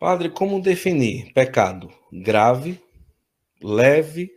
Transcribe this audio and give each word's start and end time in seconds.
Padre, 0.00 0.30
como 0.30 0.62
definir 0.62 1.30
pecado 1.34 1.92
grave, 2.10 2.82
leve, 3.62 4.32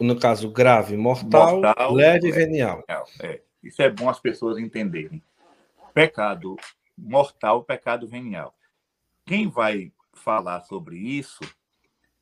no 0.00 0.18
caso 0.18 0.50
grave, 0.50 0.96
mortal, 0.96 1.60
mortal 1.60 1.92
leve 1.92 2.28
e 2.28 2.32
venial? 2.32 2.82
É, 3.20 3.42
isso 3.62 3.82
é 3.82 3.90
bom 3.90 4.08
as 4.08 4.18
pessoas 4.18 4.56
entenderem. 4.56 5.22
Pecado 5.92 6.56
mortal, 6.96 7.64
pecado 7.64 8.08
venial. 8.08 8.56
Quem 9.26 9.46
vai 9.46 9.92
falar 10.14 10.62
sobre 10.62 10.96
isso 10.96 11.44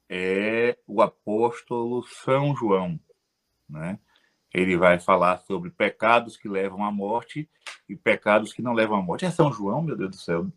é 0.09 0.77
o 0.89 1.01
apóstolo 1.01 2.03
São 2.03 2.57
João, 2.57 2.99
né? 3.69 4.01
Ele 4.53 4.77
vai 4.77 4.99
falar 4.99 5.39
sobre 5.39 5.71
pecados 5.71 6.37
que 6.37 6.49
levam 6.49 6.85
à 6.85 6.91
morte 6.91 7.49
e 7.89 7.95
pecados 7.95 8.53
que 8.53 8.61
não 8.61 8.73
levam 8.73 8.99
à 8.99 9.03
morte. 9.03 9.25
É 9.25 9.31
São 9.31 9.53
João, 9.53 9.83
meu 9.83 9.97
Deus 9.97 10.11
do 10.11 10.17
céu. 10.17 10.51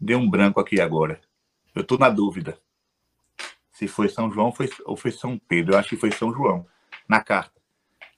Deu 0.00 0.18
um 0.18 0.28
branco 0.28 0.58
aqui 0.60 0.80
agora. 0.80 1.20
Eu 1.74 1.82
estou 1.82 1.98
na 1.98 2.08
dúvida. 2.08 2.58
Se 3.70 3.86
foi 3.86 4.08
São 4.08 4.30
João 4.30 4.52
foi, 4.52 4.70
ou 4.84 4.96
foi 4.96 5.10
São 5.10 5.38
Pedro. 5.38 5.74
Eu 5.74 5.78
acho 5.78 5.90
que 5.90 5.96
foi 5.96 6.10
São 6.10 6.32
João, 6.32 6.66
na 7.08 7.22
carta. 7.22 7.60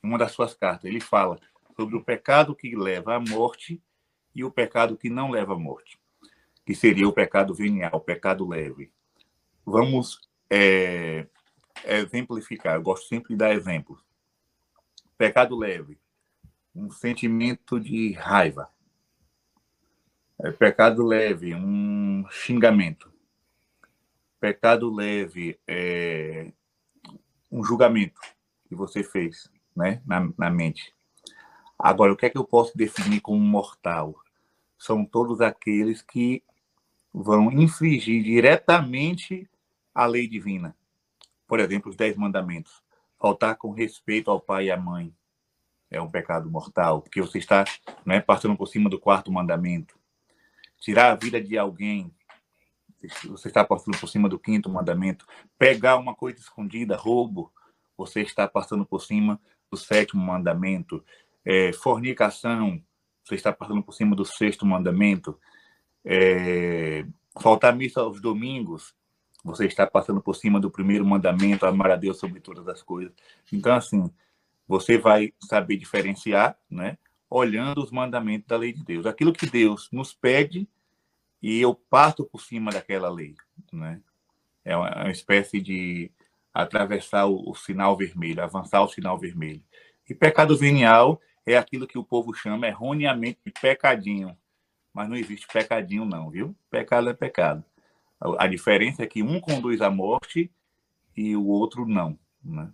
Uma 0.02 0.18
das 0.18 0.32
suas 0.32 0.54
cartas. 0.54 0.84
Ele 0.84 1.00
fala 1.00 1.38
sobre 1.76 1.96
o 1.96 2.04
pecado 2.04 2.54
que 2.54 2.76
leva 2.76 3.16
à 3.16 3.20
morte 3.20 3.82
e 4.34 4.44
o 4.44 4.50
pecado 4.50 4.96
que 4.96 5.10
não 5.10 5.30
leva 5.30 5.54
à 5.54 5.58
morte, 5.58 5.98
que 6.64 6.74
seria 6.74 7.08
o 7.08 7.12
pecado 7.12 7.54
venial, 7.54 7.90
o 7.94 8.00
pecado 8.00 8.48
leve. 8.48 8.90
Vamos 9.64 10.20
é, 10.48 11.26
exemplificar. 11.84 12.76
Eu 12.76 12.82
gosto 12.82 13.08
sempre 13.08 13.30
de 13.30 13.36
dar 13.36 13.52
exemplos. 13.52 14.00
Pecado 15.16 15.56
leve, 15.56 15.98
um 16.74 16.90
sentimento 16.90 17.78
de 17.78 18.12
raiva. 18.12 18.68
É, 20.42 20.50
pecado 20.50 21.04
leve, 21.04 21.54
um 21.54 22.26
xingamento. 22.28 23.12
Pecado 24.40 24.92
leve, 24.92 25.56
é, 25.68 26.50
um 27.48 27.62
julgamento 27.62 28.20
que 28.68 28.74
você 28.74 29.04
fez 29.04 29.48
né, 29.74 30.02
na, 30.04 30.28
na 30.36 30.50
mente. 30.50 30.92
Agora, 31.78 32.12
o 32.12 32.16
que 32.16 32.26
é 32.26 32.30
que 32.30 32.36
eu 32.36 32.44
posso 32.44 32.76
definir 32.76 33.20
como 33.20 33.38
mortal? 33.38 34.16
São 34.76 35.04
todos 35.04 35.40
aqueles 35.40 36.02
que 36.02 36.42
vão 37.14 37.52
infringir 37.52 38.24
diretamente 38.24 39.48
a 39.94 40.06
lei 40.06 40.26
divina. 40.26 40.74
Por 41.46 41.60
exemplo, 41.60 41.88
os 41.88 41.96
dez 41.96 42.16
mandamentos. 42.16 42.82
Faltar 43.16 43.54
com 43.54 43.70
respeito 43.70 44.28
ao 44.28 44.40
pai 44.40 44.64
e 44.64 44.70
à 44.72 44.76
mãe 44.76 45.14
é 45.88 46.02
um 46.02 46.10
pecado 46.10 46.50
mortal, 46.50 47.00
porque 47.00 47.20
você 47.20 47.38
está 47.38 47.64
né, 48.04 48.20
passando 48.20 48.56
por 48.56 48.66
cima 48.66 48.90
do 48.90 48.98
quarto 48.98 49.30
mandamento. 49.30 50.01
Tirar 50.82 51.12
a 51.12 51.14
vida 51.14 51.40
de 51.40 51.56
alguém, 51.56 52.12
você 53.24 53.46
está 53.46 53.64
passando 53.64 53.96
por 53.98 54.08
cima 54.08 54.28
do 54.28 54.36
quinto 54.36 54.68
mandamento. 54.68 55.24
Pegar 55.56 55.96
uma 55.96 56.12
coisa 56.12 56.40
escondida, 56.40 56.96
roubo, 56.96 57.52
você 57.96 58.22
está 58.22 58.48
passando 58.48 58.84
por 58.84 59.00
cima 59.00 59.40
do 59.70 59.76
sétimo 59.76 60.20
mandamento. 60.20 61.04
É, 61.44 61.72
fornicação, 61.72 62.82
você 63.24 63.36
está 63.36 63.52
passando 63.52 63.80
por 63.80 63.92
cima 63.92 64.16
do 64.16 64.24
sexto 64.24 64.66
mandamento. 64.66 65.38
É, 66.04 67.06
faltar 67.40 67.76
missa 67.76 68.00
aos 68.00 68.20
domingos, 68.20 68.92
você 69.44 69.66
está 69.66 69.86
passando 69.86 70.20
por 70.20 70.34
cima 70.34 70.58
do 70.58 70.68
primeiro 70.68 71.06
mandamento, 71.06 71.64
amar 71.64 71.92
a 71.92 71.96
Deus 71.96 72.18
sobre 72.18 72.40
todas 72.40 72.66
as 72.66 72.82
coisas. 72.82 73.12
Então, 73.52 73.72
assim, 73.72 74.12
você 74.66 74.98
vai 74.98 75.32
saber 75.38 75.76
diferenciar, 75.76 76.58
né? 76.68 76.98
Olhando 77.34 77.82
os 77.82 77.90
mandamentos 77.90 78.46
da 78.46 78.56
lei 78.58 78.72
de 78.72 78.84
Deus. 78.84 79.06
Aquilo 79.06 79.32
que 79.32 79.46
Deus 79.46 79.88
nos 79.90 80.12
pede 80.12 80.68
e 81.42 81.60
eu 81.60 81.74
parto 81.74 82.24
por 82.24 82.42
cima 82.42 82.70
daquela 82.70 83.08
lei, 83.08 83.34
né? 83.72 84.00
É 84.64 84.76
uma, 84.76 84.88
é 84.88 85.02
uma 85.04 85.10
espécie 85.10 85.60
de 85.60 86.10
atravessar 86.52 87.26
o, 87.26 87.50
o, 87.50 87.54
sinal 87.54 87.96
vermelho, 87.96 88.42
avançar 88.42 88.82
o 88.82 88.88
sinal 88.88 89.18
vermelho. 89.18 89.62
E 90.08 90.14
pecado 90.14 90.56
venial 90.56 91.20
é 91.46 91.56
aquilo 91.56 91.86
que 91.86 91.98
o 91.98 92.04
povo 92.04 92.34
chama 92.34 92.68
erroneamente 92.68 93.40
de 93.44 93.50
pecadinho. 93.50 94.36
Mas 94.92 95.08
não 95.08 95.16
existe 95.16 95.46
pecadinho, 95.48 96.04
não, 96.04 96.30
viu? 96.30 96.54
Pecado 96.70 97.08
é 97.08 97.14
pecado. 97.14 97.64
A 98.38 98.46
diferença 98.46 99.02
é 99.02 99.06
que 99.06 99.22
um 99.22 99.40
conduz 99.40 99.80
à 99.80 99.90
morte 99.90 100.52
e 101.16 101.34
o 101.34 101.46
outro 101.46 101.86
não. 101.86 102.16
Né? 102.44 102.70